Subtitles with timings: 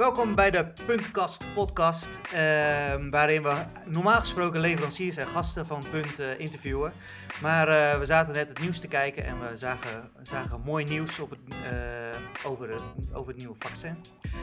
[0.00, 3.54] Welkom bij de Puntkast podcast, ehm, waarin we
[3.86, 6.92] normaal gesproken leveranciers en gasten van Punt eh, interviewen.
[7.40, 11.18] Maar eh, we zaten net het nieuws te kijken en we zagen, zagen mooi nieuws
[11.18, 13.96] op het, eh, over, het, over het nieuwe vaccin.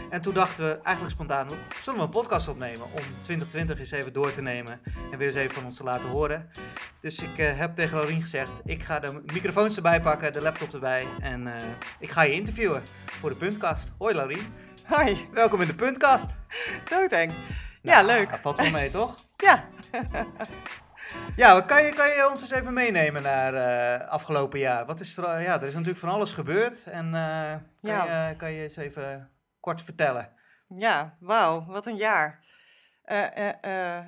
[0.09, 1.47] En toen dachten we eigenlijk spontaan,
[1.81, 4.79] zullen we een podcast opnemen om 2020 eens even door te nemen
[5.11, 6.49] en weer eens even van ons te laten horen.
[7.01, 11.07] Dus ik heb tegen Laurien gezegd, ik ga de microfoons erbij pakken, de laptop erbij
[11.19, 11.47] en
[11.99, 12.81] ik ga je interviewen
[13.19, 13.91] voor de Puntkast.
[13.97, 14.53] Hoi Laurien,
[14.87, 16.29] Hoi, welkom in de Puntkast.
[16.89, 17.31] doodeng.
[17.81, 18.29] Ja, Nou, leuk.
[18.29, 19.15] dat valt wel mee toch?
[19.47, 19.65] Ja,
[21.35, 24.85] Ja, kan je, kan je ons eens even meenemen naar eh, afgelopen jaar?
[24.85, 26.83] Wat is er, ja, er is natuurlijk van alles gebeurd.
[26.83, 27.51] En eh,
[27.81, 28.27] kan, Ja.
[28.27, 30.29] je, kan je eens even kort vertellen?
[30.67, 32.39] ja, wauw, wat een jaar.
[33.03, 33.99] Eh,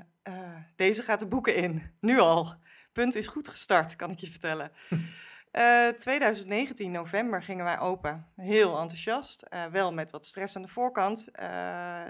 [0.75, 2.55] deze gaat de boeken in, nu al.
[2.93, 4.71] Punt is goed gestart, kan ik je vertellen.
[5.51, 8.27] Eh 2019, november, gingen wij open.
[8.35, 11.47] Heel enthousiast, eh, wel met wat stress aan de voorkant, eh,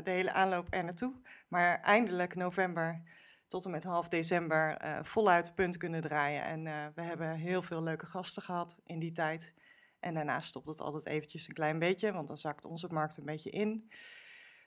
[0.03, 1.13] de hele aanloop er naartoe.
[1.47, 3.01] Maar eindelijk november
[3.49, 6.43] tot en met half december eh, voluit punt kunnen draaien.
[6.43, 9.53] En eh, we hebben heel veel leuke gasten gehad in die tijd.
[9.99, 13.25] En daarna stopt het altijd eventjes een klein beetje, want dan zakt onze markt een
[13.25, 13.91] beetje in.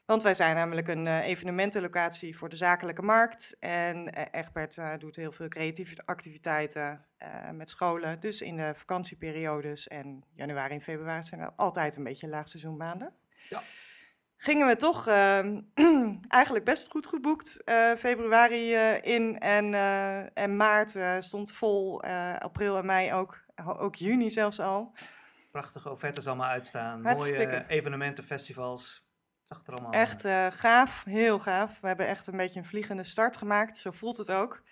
[0.04, 3.56] Want wij zijn namelijk een eh, evenementenlocatie voor de zakelijke markt.
[3.60, 7.06] En eh, Egbert eh, doet heel veel creatieve activiteiten
[7.52, 8.20] met scholen.
[8.20, 13.14] Dus in de vakantieperiodes en januari en februari zijn er altijd een beetje laagseizoenmaanden.
[13.48, 13.62] Ja.
[14.36, 15.60] Gingen we toch ehm,
[16.28, 17.62] eigenlijk best goed geboekt.
[17.98, 19.74] Februari in en,
[20.34, 22.02] en maart stond vol.
[22.38, 23.44] april en mei ook.
[23.64, 24.92] Ook juni zelfs al.
[25.50, 27.04] Prachtige offertes allemaal uitstaan.
[27.04, 27.46] Hartstikke.
[27.46, 29.04] Mooie evenementen, festivals.
[29.56, 31.80] Het zag er allemaal Echt eh, gaaf, heel gaaf.
[31.80, 34.62] We hebben echt een beetje een vliegende start gemaakt, zo voelt het ook.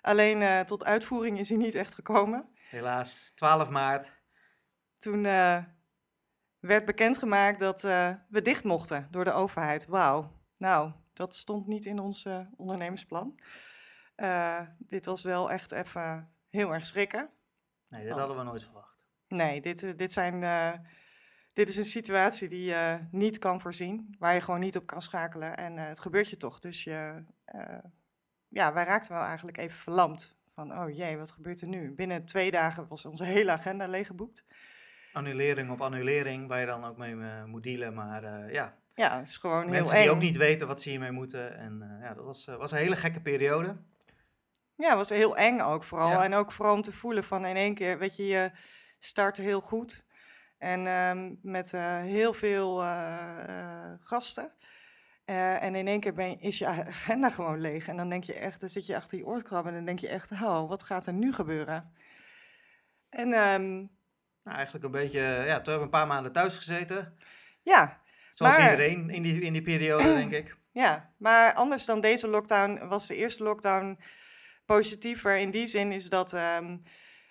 [0.00, 2.48] Alleen eh, tot uitvoering is hij niet echt gekomen.
[2.54, 4.16] Helaas, 12 maart.
[4.98, 5.64] Toen eh,
[6.58, 9.86] werd bekendgemaakt dat eh, we dicht mochten door de overheid.
[9.86, 13.40] Wauw, nou, dat stond niet in ons eh, ondernemersplan.
[14.14, 17.30] Eh, dit was wel echt even heel erg schrikken.
[17.88, 18.94] Nee, dit Want- hadden we nooit verwacht.
[19.28, 20.72] Nee, dit, eh, dit, zijn, eh,
[21.56, 25.02] dit is een situatie die je niet kan voorzien, waar je gewoon niet op kan
[25.02, 25.56] schakelen.
[25.56, 26.58] En eh, het gebeurt je toch.
[26.58, 27.78] Dus je, eh,
[28.48, 30.36] ja, wij raakten wel eigenlijk even verlamd.
[30.54, 31.94] Van, oh jee, wat gebeurt er nu?
[31.94, 34.44] Binnen twee dagen was onze hele agenda leeggeboekt.
[35.12, 37.94] Annulering op annulering, waar je dan ook mee eh, moet dealen.
[37.94, 40.02] Maar ja, Ja, het is gewoon heel mensen eng.
[40.02, 41.58] die ook niet weten wat ze hiermee moeten.
[41.58, 43.76] En ja, dat was, was een hele gekke periode.
[44.74, 46.10] Ja, het was heel eng ook vooral.
[46.10, 46.24] Ja.
[46.24, 48.50] En ook vooral om te voelen van in één keer, weet je, je
[48.98, 50.05] start heel goed.
[50.58, 54.52] En ehm, met eh, heel veel eh, eh, gasten.
[55.24, 57.88] En in één keer ben je, is je agenda gewoon leeg.
[57.88, 60.08] En dan denk je echt, dan zit je achter je oorkrabben en dan denk je
[60.08, 61.92] echt, oh, wat gaat er nu gebeuren?
[63.10, 63.74] En ehm,
[64.42, 67.18] Nou, eigenlijk een beetje, ja, toen hebben we een paar maanden thuis gezeten.
[67.62, 68.00] ja,
[68.34, 70.54] Zoals Maar- iedereen in die, in die periode, denk ik.
[70.72, 73.98] Ja, maar anders dan deze lockdown was de eerste lockdown
[74.66, 75.36] positiever.
[75.36, 76.76] In die zin is dat ehm,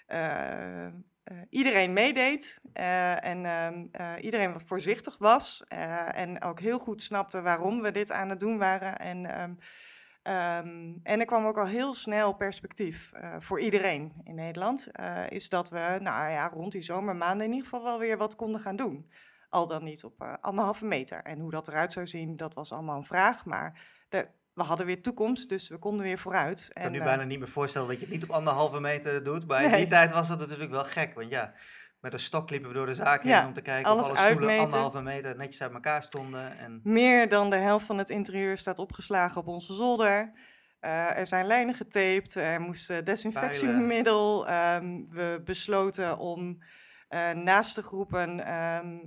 [0.05, 0.87] eh,
[1.25, 5.63] eh, iedereen meedeed eh, en ehm, eh, iedereen wat voorzichtig was.
[6.11, 8.97] en ook heel goed snapte waarom we dit aan het doen waren.
[8.97, 14.87] En, ehm, en er kwam ook al heel snel perspectief voor iedereen in Nederland.
[15.29, 18.61] is dat we nou ja, rond die zomermaanden in ieder geval wel weer wat konden
[18.61, 19.11] gaan doen.
[19.49, 21.23] Al dan niet op anderhalve meter.
[21.23, 23.45] En hoe dat eruit zou zien, dat was allemaal een vraag.
[23.45, 26.65] Maar de, we hadden weer toekomst, dus we konden weer vooruit.
[26.67, 28.79] Ik kan En, nu eh, bijna niet meer voorstellen dat je het niet op anderhalve
[28.79, 29.47] meter doet.
[29.47, 31.13] Maar in die tijd was dat natuurlijk wel gek.
[31.13, 31.53] Want ja,
[31.99, 34.17] met een stok liepen we door de zaak Ja, heen om te kijken of alle
[34.17, 34.63] stoelen uitmeten.
[34.63, 36.57] anderhalve meter netjes uit elkaar stonden.
[36.57, 40.31] En Meer dan de helft van het interieur staat opgeslagen op onze zolder.
[40.79, 44.47] Eh, er zijn lijnen getaped, er moest eh, desinfectiemiddel.
[44.47, 46.63] Ehm, we besloten om
[47.07, 48.97] eh, naast de groepen ehm,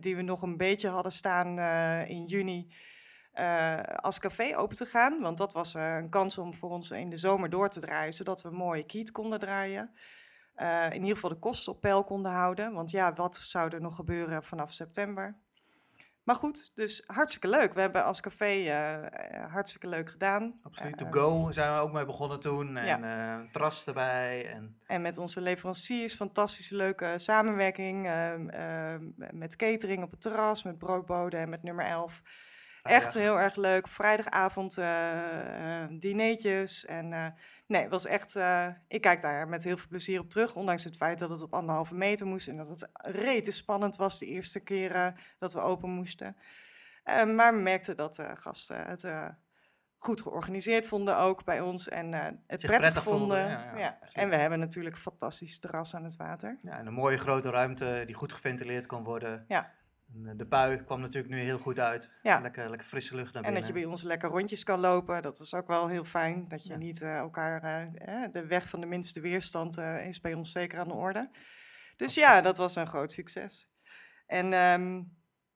[0.00, 2.66] die we nog een beetje hadden staan eh, in juni...
[3.32, 5.20] eh, als café open te gaan.
[5.20, 8.12] Want dat was eh, een kans om voor ons in de zomer door te draaien,
[8.12, 9.90] zodat we mooi kiet konden draaien.
[10.54, 12.72] Eh, in ieder geval de kosten op peil konden houden.
[12.72, 15.36] Want ja, wat zou er nog gebeuren vanaf september?
[16.22, 17.74] Maar goed, dus hartstikke leuk.
[17.74, 18.70] We hebben als café
[19.50, 20.60] hartstikke leuk gedaan.
[20.62, 22.76] absoluut, to go zijn we ook mee begonnen toen.
[22.76, 24.50] En eh terras erbij.
[24.50, 28.06] En En met onze leveranciers, fantastische leuke samenwerking.
[28.06, 32.22] ehm, ehm, met catering op het terras, met broodboden en met nummer 11.
[32.88, 33.88] Ah, Echt heel erg leuk.
[33.88, 36.84] Vrijdagavond eh eh, dineetjes.
[36.84, 37.26] En eh,
[37.66, 38.38] nee, was echt.
[38.88, 40.54] ik kijk daar met heel veel plezier op terug.
[40.54, 42.48] Ondanks het feit dat het op anderhalve meter moest.
[42.48, 46.36] En dat het rete spannend was de eerste keren dat we open moesten.
[47.04, 49.04] Maar we merkten dat de gasten het
[49.96, 51.88] goed georganiseerd vonden ook bij ons.
[51.88, 52.12] En
[52.46, 53.38] het prettig vonden.
[53.38, 54.14] ja, ja, Ja, absoluut.
[54.14, 56.58] En we hebben natuurlijk een fantastisch terras aan het water.
[56.60, 59.44] ja, en een mooie grote ruimte die goed geventileerd kon worden.
[59.48, 59.76] Ja.
[60.14, 62.10] En, eh, de pui kwam natuurlijk nu heel goed uit.
[62.22, 62.40] Ja.
[62.40, 65.22] Lekker, lekker frisse lucht naar En dat je bij ons lekker rondjes kan lopen.
[65.22, 66.48] Dat was ook wel heel fijn.
[66.48, 66.76] Dat je Ja.
[66.76, 67.62] niet eh, elkaar.
[67.94, 71.30] eh, de weg van de minste weerstand is bij ons zeker aan de orde.
[71.96, 73.68] Dus ja, dat was een groot succes.
[74.26, 74.52] En.
[74.52, 75.02] ehm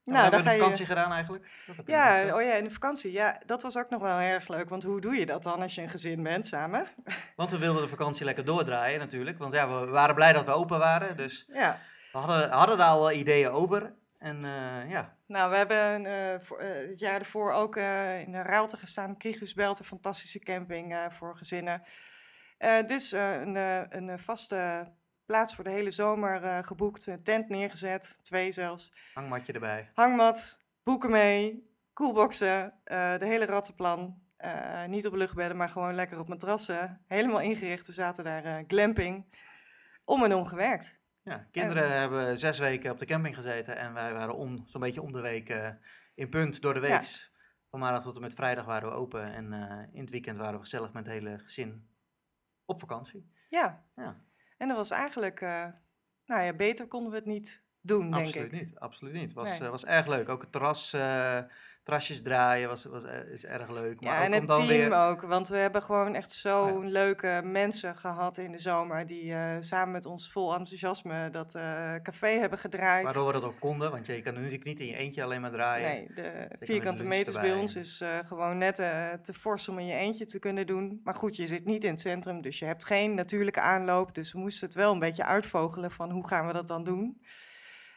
[0.05, 0.59] En nou, dan we je.
[0.59, 1.47] vakantie gedaan eigenlijk?
[1.87, 3.13] Ja, oh ja, in de vakantie.
[3.13, 4.69] Ja, dat was ook nog wel erg leuk.
[4.69, 6.87] Want hoe doe je dat dan als je een gezin bent samen?
[7.37, 9.39] Want we wilden de vakantie lekker doordraaien natuurlijk.
[9.39, 11.17] Want ja, we waren blij dat we open waren.
[11.17, 11.79] Dus Ja.
[12.13, 13.95] we hadden, hadden daar al wel ideeën over.
[14.23, 18.43] En eh, ja, Nou, we hebben eh, voor, eh, het jaar ervoor ook in de
[18.43, 19.17] Raalte gestaan.
[19.17, 21.83] Kriegusbelt, een fantastische camping voor gezinnen.
[22.87, 23.55] Dus een,
[23.97, 24.93] een vaste
[25.27, 27.07] plaats voor de hele zomer geboekt.
[27.07, 28.93] Een tent neergezet, twee zelfs.
[29.15, 29.91] hangmatje erbij.
[29.95, 34.23] Hangmat, boeken mee, koelboxen, de hele rattenplan.
[34.87, 37.05] Niet op luchtbedden, maar gewoon lekker op matrassen.
[37.07, 37.87] Helemaal ingericht.
[37.87, 39.27] We zaten daar glamping.
[40.05, 41.02] Om en om gewerkt.
[41.25, 43.77] Ja, kinderen hebben zes weken op de camping gezeten.
[43.77, 45.69] En wij waren om, zo'n beetje om de week eh,
[46.15, 46.99] in punt door de Ja.
[46.99, 47.31] week.
[47.71, 49.33] Van maandag tot en met vrijdag waren we open.
[49.33, 51.89] En eh, in het weekend waren we gezellig met het hele gezin
[52.65, 53.31] op vakantie.
[53.49, 53.85] Ja.
[53.97, 54.17] Ja.
[54.59, 55.67] En dat was eigenlijk, eh,
[56.27, 58.61] nou ja, beter konden we het niet doen, denk Absoluut ik.
[58.61, 59.23] niet, absoluut niet.
[59.23, 59.69] Het was, Nee.
[59.69, 60.29] was erg leuk.
[60.29, 60.97] Ook het terras,
[61.83, 64.01] terrasjes draaien was, was, eh, is erg leuk.
[64.01, 64.93] Maar Ja, ook en het dan team weer...
[64.95, 65.21] ook.
[65.21, 69.07] Want we hebben gewoon echt zo'n leuke mensen gehad in de zomer.
[69.07, 73.05] Die eh, samen met ons vol enthousiasme dat eh, café hebben gedraaid.
[73.05, 75.51] Waardoor we dat ook konden, want je, kan natuurlijk niet in je eentje alleen maar
[75.51, 75.89] draaien.
[75.89, 78.75] Nee, de vierkante meters bij ons is gewoon net
[79.23, 81.01] te fors om in je eentje te kunnen doen.
[81.05, 84.15] Maar goed, je zit niet in het centrum, dus je hebt geen natuurlijke aanloop.
[84.15, 87.23] Dus we moesten het wel een beetje uitvogelen van hoe gaan we dat dan doen.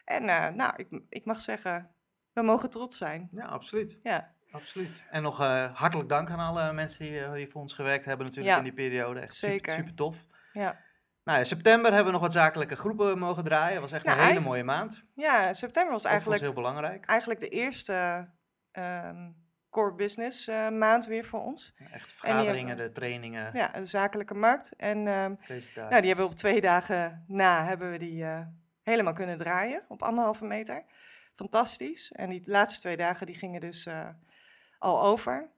[0.06, 1.96] En nou, ik, ik mag zeggen,
[2.36, 3.30] we mogen trots zijn.
[3.32, 4.00] Ja, absoluut.
[4.04, 5.06] Ja, absoluut.
[5.12, 8.26] En nog eh, hartelijk dank aan alle mensen die, eh, die voor ons gewerkt hebben
[8.26, 9.20] natuurlijk Ja, in die periode.
[9.20, 9.56] Echt zeker.
[9.58, 10.26] super, super tof.
[10.54, 10.84] ja.
[11.24, 13.74] Nou, in september hebben we nog wat zakelijke groepen mogen draaien.
[13.74, 15.06] Dat was echt Nou, een hele mooie maand.
[15.14, 17.06] ja september was eigenlijk heel belangrijk.
[17.06, 18.28] eigenlijk de eerste
[18.72, 19.32] ehm,
[19.70, 21.76] core business eh, maand weer voor ons.
[21.92, 24.74] Echt vergaderingen, hebben- de trainingen, Ja, de zakelijke markt.
[24.76, 25.76] En presentaties.
[25.76, 28.26] nou, die hebben we op twee dagen na hebben we die
[28.84, 30.84] helemaal kunnen draaien op anderhalve meter.
[31.36, 32.12] Fantastisch.
[32.12, 34.10] En die laatste twee dagen die gingen dus eh,
[34.80, 35.50] al over.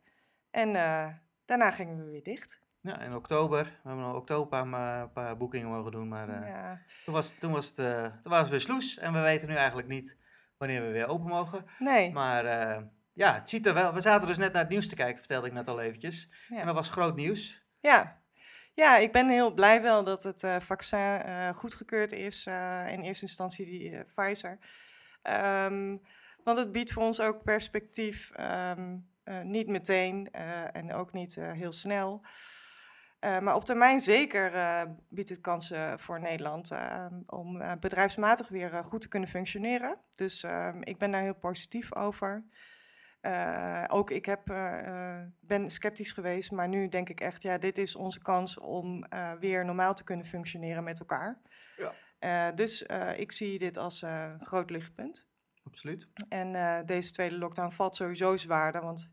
[0.52, 1.08] En eh,
[1.46, 2.62] daarna gingen we weer dicht.
[2.82, 3.64] Ja, in oktober.
[3.64, 6.08] We hebben in oktober een paar, een paar boekingen mogen doen.
[6.08, 6.82] Maar eh, Ja.
[7.06, 8.98] toen, was, toen, was het, eh, toen was het weer sloes.
[8.98, 10.18] En we weten nu eigenlijk niet
[10.58, 11.66] wanneer we weer open mogen.
[11.80, 12.12] Nee.
[12.14, 12.84] Maar eh,
[13.14, 13.94] ja, het ziet er wel...
[13.94, 16.30] We zaten dus net naar het nieuws te kijken, vertelde ik net al eventjes.
[16.48, 16.60] Ja.
[16.60, 17.66] En dat was groot nieuws.
[17.80, 18.22] Ja.
[18.74, 22.46] ja, ik ben heel blij wel dat het eh, vaccin eh, goedgekeurd is.
[22.46, 24.58] eh, in eerste instantie die eh, Pfizer.
[25.28, 25.98] Ehm,
[26.44, 28.32] want het biedt voor ons ook perspectief.
[28.32, 32.22] ehm, eh, niet meteen eh, en ook niet eh, heel snel.
[33.20, 34.52] Maar op termijn zeker
[35.10, 39.98] biedt het kansen voor Nederland ehm, om bedrijfsmatig weer goed te kunnen functioneren.
[40.16, 40.46] Dus
[40.80, 42.44] ik ben daar heel positief over.
[43.88, 44.46] Ook ik heb,
[45.40, 49.06] ben sceptisch geweest, maar nu denk ik echt, ja, dit is onze kans om
[49.40, 51.42] weer normaal te kunnen functioneren met elkaar.
[51.78, 51.94] Ja.
[52.28, 55.28] Eh, dus eh, ik zie dit als eh, een groot lichtpunt.
[55.64, 56.08] Absoluut.
[56.30, 59.10] En deze tweede lockdown valt sowieso zwaarder, want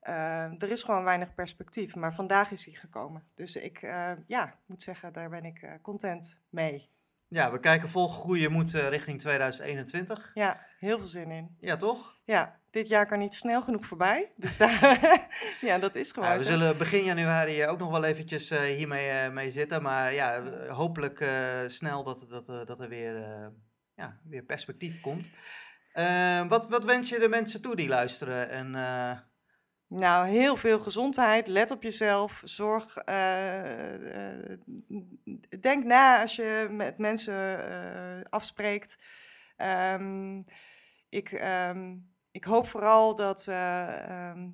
[0.00, 1.94] er is gewoon weinig perspectief.
[1.94, 3.24] Maar vandaag is hij gekomen.
[3.34, 3.80] Dus ik
[4.26, 6.90] ja, moet zeggen, daar ben ik content mee.
[7.28, 10.30] Ja, we kijken vol groeien moet richting 2021.
[10.34, 11.56] Ja, heel veel zin in.
[11.60, 12.20] Ja, toch?
[12.24, 14.32] Ja, dit jaar kan niet snel genoeg voorbij.
[14.36, 14.98] Dus daar,
[15.60, 18.60] ja, dat is gewoon Ja, we zullen begin januari eh, ook nog wel eventjes eh,
[18.60, 19.82] hiermee eh, mee zitten.
[19.82, 21.24] Maar ja, hopelijk
[21.66, 23.14] snel dat, dat, dat er weer,
[23.94, 25.28] ja, weer perspectief komt.
[26.48, 28.50] Wat, wat wens je de mensen toe die luisteren?
[28.50, 28.70] En,
[29.88, 31.46] Nou, heel veel gezondheid.
[31.46, 32.42] Let op jezelf.
[32.44, 32.94] Zorg.
[35.60, 37.66] denk na als je met mensen
[38.30, 38.98] afspreekt.
[39.56, 40.40] Ehm,
[41.08, 41.96] ik, ehm,
[42.32, 44.48] ik hoop vooral dat, eh, ehm,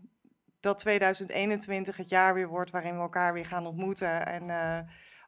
[0.61, 4.27] dat 2021 het jaar weer wordt waarin we elkaar weer gaan ontmoeten.
[4.27, 4.79] En eh,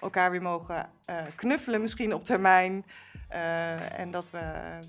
[0.00, 2.86] elkaar weer mogen eh, knuffelen, misschien op termijn.
[3.96, 4.40] En dat we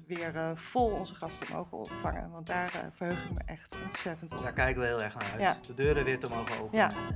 [0.08, 2.32] weer vol onze gasten mogen ontvangen.
[2.32, 4.42] Want daar verheug ik me echt ontzettend op.
[4.42, 5.42] daar kijken we heel erg naar uit.
[5.42, 5.58] Ja.
[5.68, 6.90] De deuren weer te mogen openen.
[6.90, 7.12] Ja.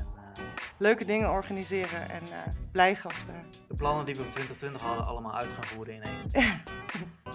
[0.78, 2.24] Leuke dingen organiseren en
[2.72, 3.34] blij gasten.
[3.68, 6.32] de plannen die we voor 2020 hadden, allemaal uit gaan voeren in één.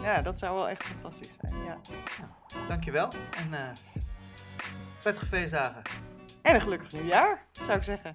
[0.02, 1.64] Ja, dat zou wel echt fantastisch zijn.
[1.64, 1.76] Ja.
[2.68, 3.70] Dankjewel en eh
[5.00, 5.82] prettige feestdagen.
[6.42, 8.12] En een gelukkig nieuwjaar, zou ik zeggen.